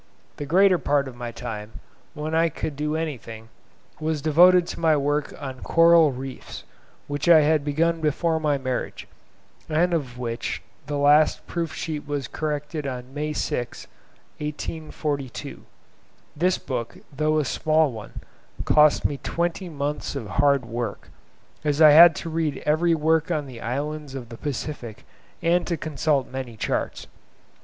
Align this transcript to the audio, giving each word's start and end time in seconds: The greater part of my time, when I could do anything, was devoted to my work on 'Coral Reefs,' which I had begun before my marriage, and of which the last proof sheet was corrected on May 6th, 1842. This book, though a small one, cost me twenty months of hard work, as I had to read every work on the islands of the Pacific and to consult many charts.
The 0.37 0.47
greater 0.47 0.79
part 0.79 1.07
of 1.07 1.15
my 1.15 1.31
time, 1.31 1.73
when 2.15 2.33
I 2.33 2.49
could 2.49 2.75
do 2.75 2.95
anything, 2.95 3.49
was 3.99 4.19
devoted 4.19 4.65
to 4.65 4.79
my 4.79 4.97
work 4.97 5.31
on 5.39 5.61
'Coral 5.61 6.11
Reefs,' 6.11 6.63
which 7.07 7.29
I 7.29 7.41
had 7.41 7.63
begun 7.63 8.01
before 8.01 8.39
my 8.39 8.57
marriage, 8.57 9.07
and 9.69 9.93
of 9.93 10.17
which 10.17 10.63
the 10.87 10.97
last 10.97 11.45
proof 11.45 11.75
sheet 11.75 12.07
was 12.07 12.27
corrected 12.27 12.87
on 12.87 13.13
May 13.13 13.31
6th, 13.31 13.85
1842. 14.39 15.65
This 16.35 16.57
book, 16.57 16.97
though 17.15 17.37
a 17.37 17.45
small 17.45 17.91
one, 17.91 18.21
cost 18.65 19.05
me 19.05 19.17
twenty 19.21 19.69
months 19.69 20.15
of 20.15 20.27
hard 20.41 20.65
work, 20.65 21.11
as 21.63 21.79
I 21.79 21.91
had 21.91 22.15
to 22.15 22.29
read 22.31 22.63
every 22.65 22.95
work 22.95 23.29
on 23.29 23.45
the 23.45 23.61
islands 23.61 24.15
of 24.15 24.29
the 24.29 24.37
Pacific 24.37 25.05
and 25.43 25.67
to 25.67 25.77
consult 25.77 26.27
many 26.27 26.57
charts. 26.57 27.05